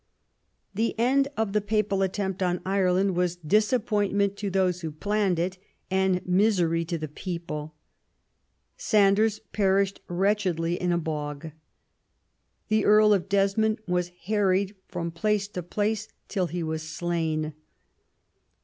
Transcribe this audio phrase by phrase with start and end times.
[0.73, 5.59] The end of the Papal attempt on Ireland was disappointment to those who planned it,
[5.91, 7.75] and misery to the people.
[8.77, 11.51] Sanders perished wretchedly in a bog.
[12.69, 17.53] The Earl of Desmond was harried from place to place till he was slain.